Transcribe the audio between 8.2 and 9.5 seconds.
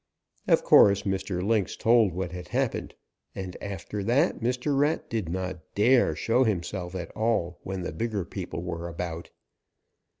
people were about.